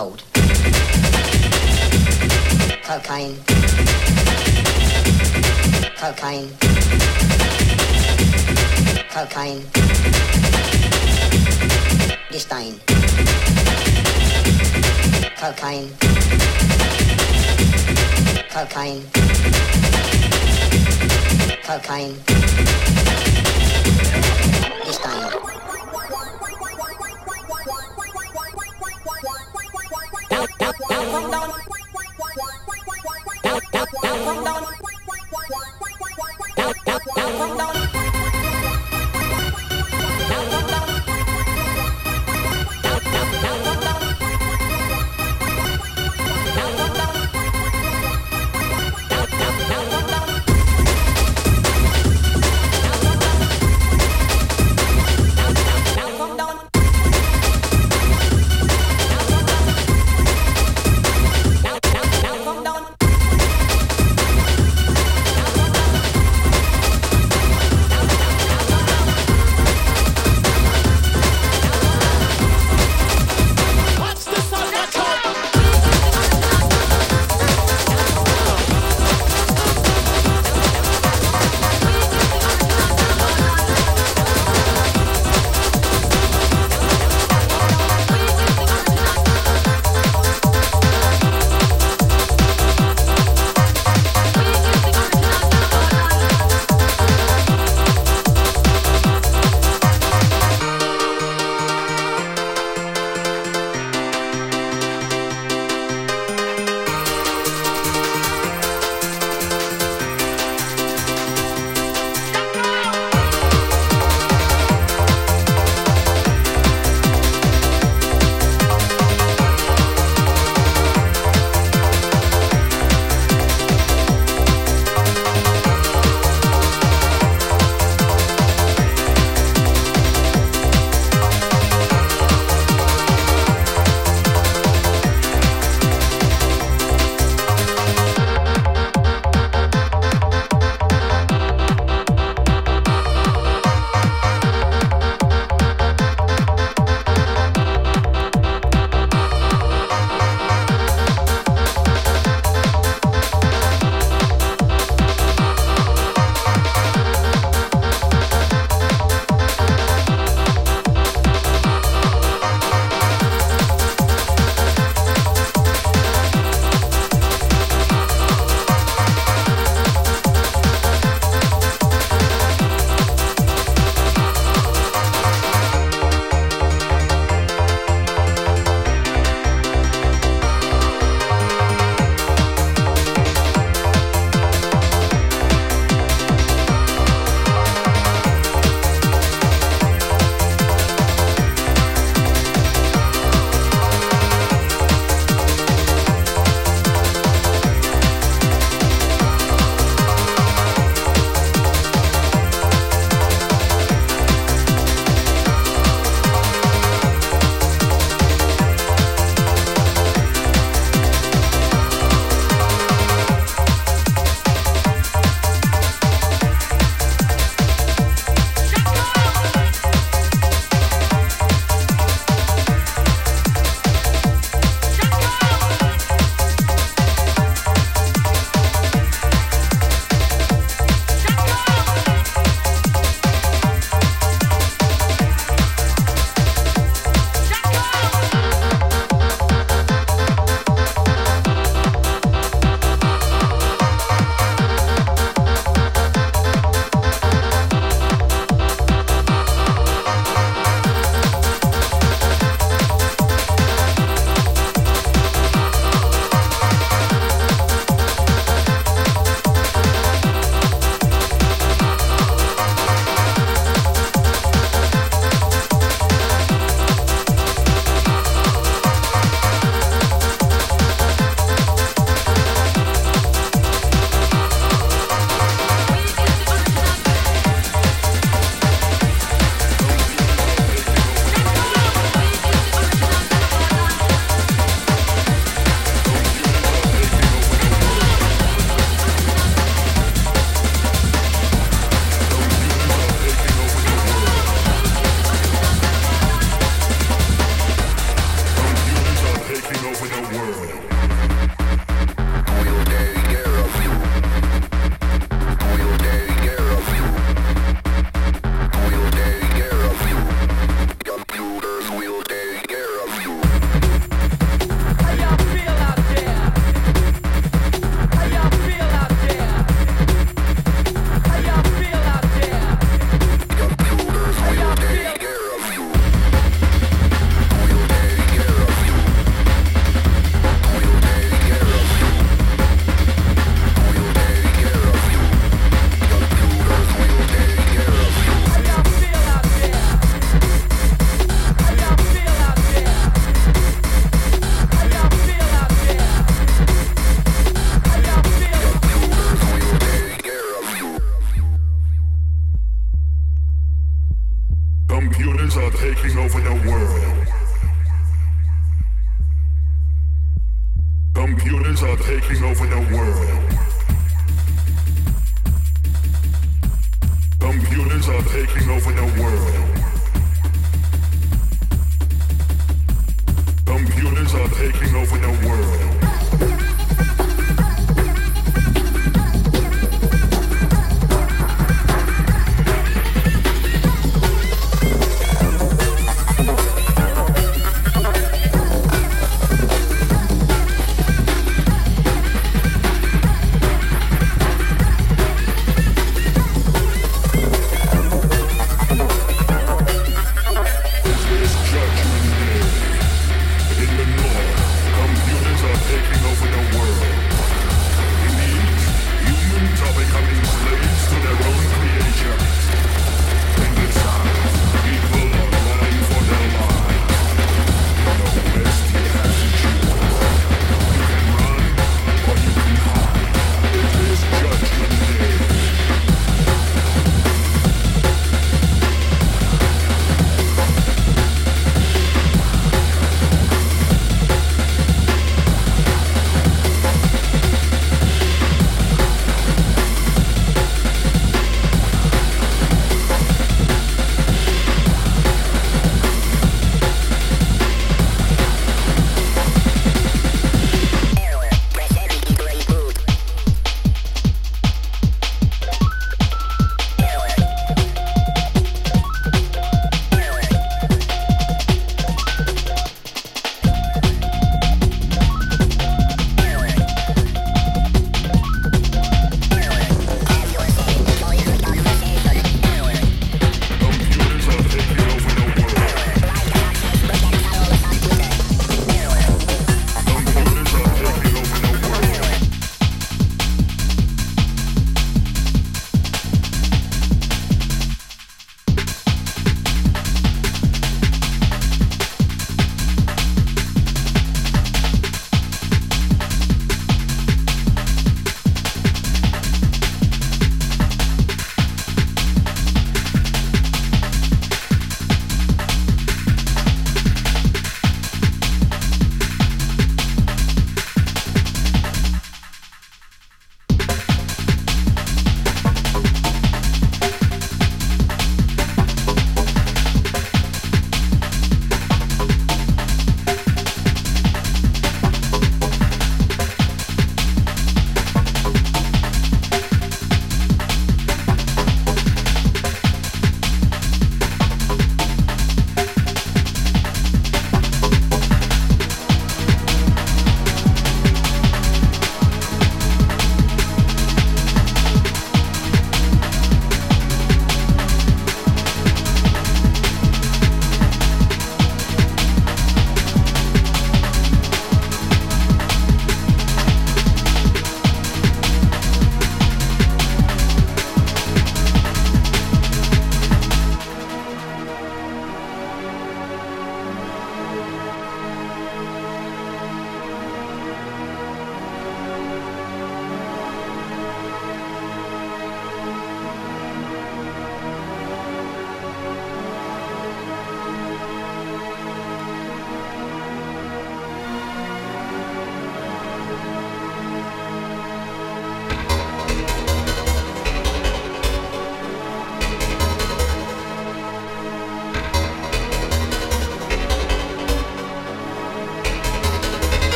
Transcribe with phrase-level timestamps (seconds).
[0.00, 0.22] gold.
[2.88, 3.36] Cocaine.
[6.00, 6.48] Cocaine.
[9.14, 9.62] Cocaine.
[12.32, 12.80] Disdain.
[15.38, 15.88] Cocaine.
[18.48, 19.02] Cocaine.
[21.66, 22.40] Cocaine.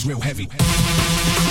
[0.00, 1.49] Is real heavy.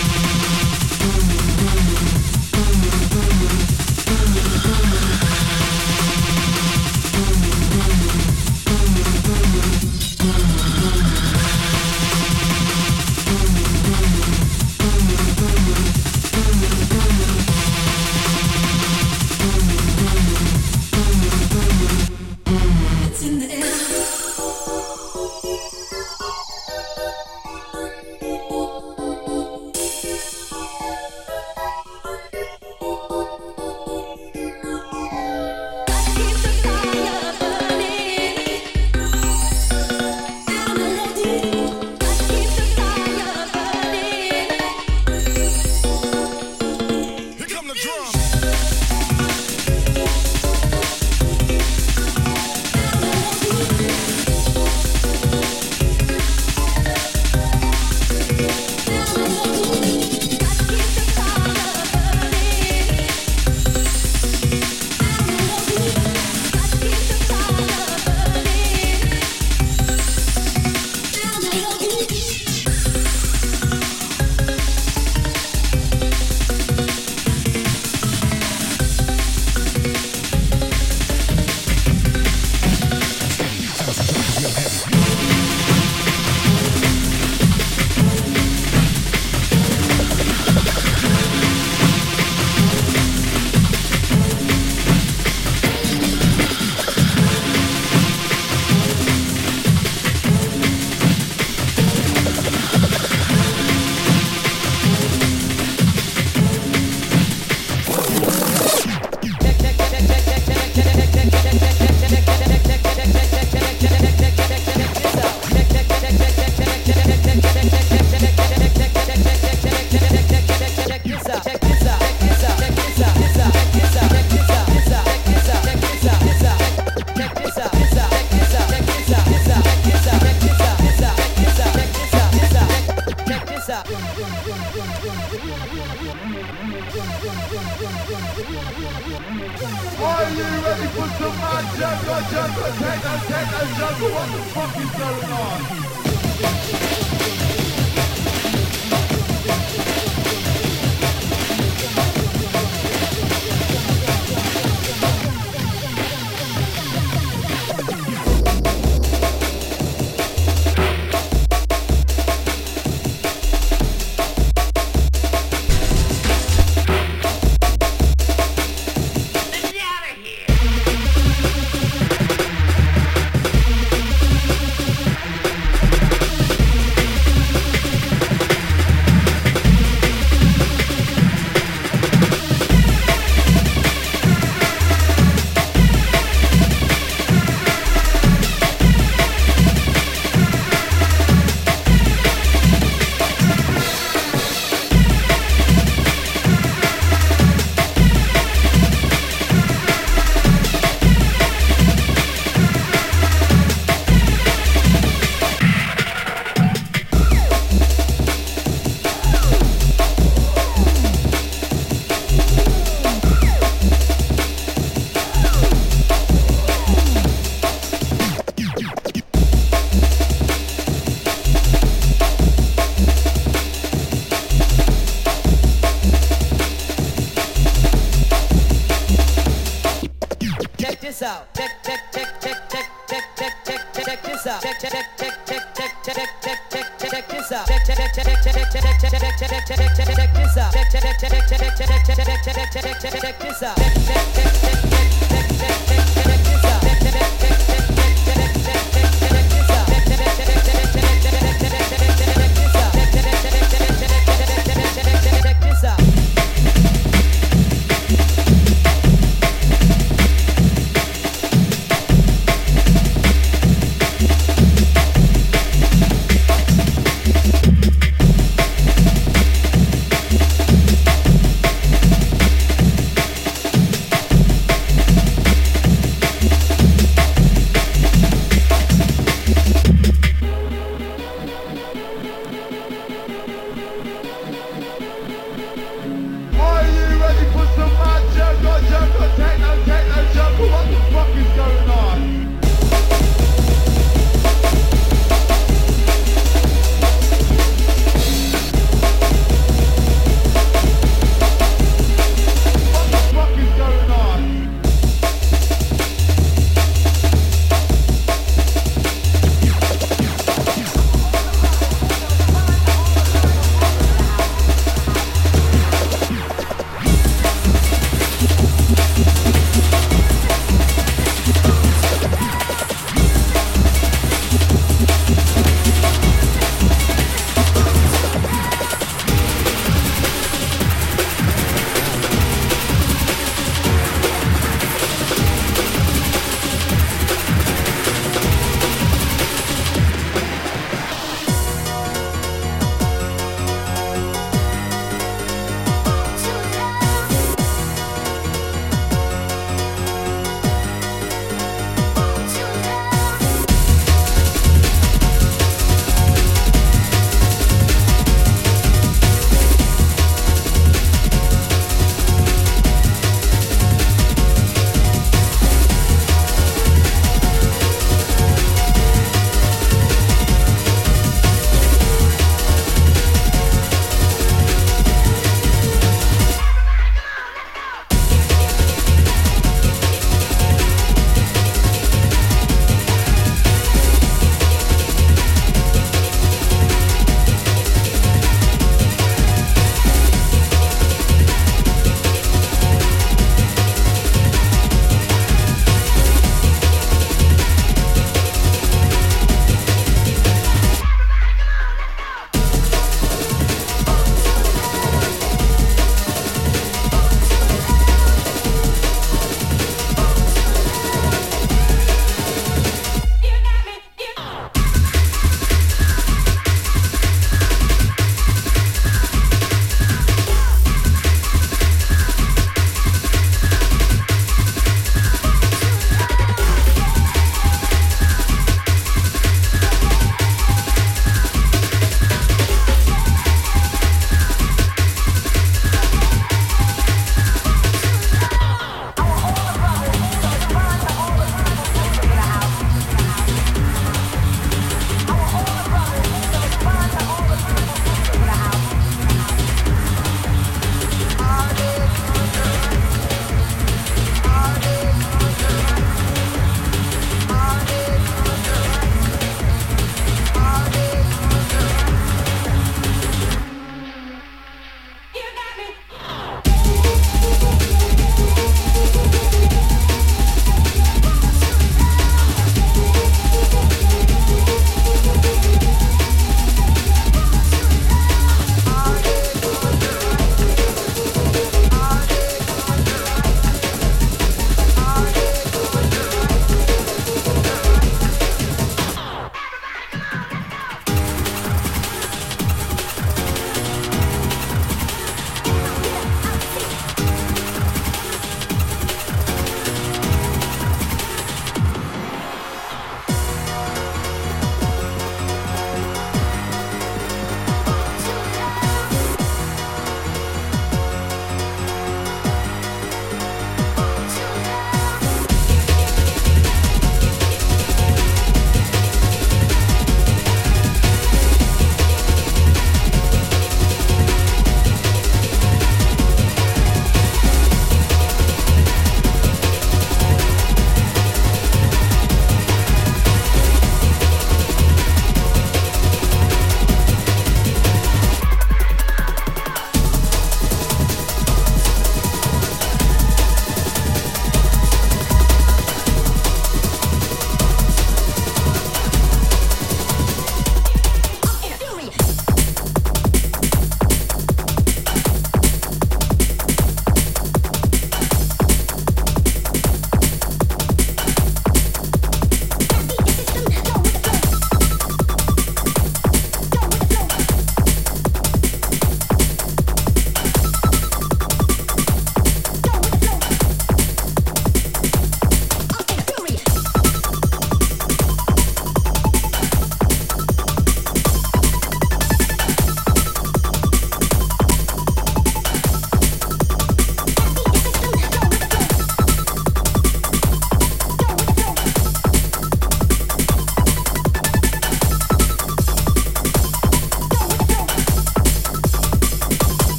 [145.49, 145.79] on.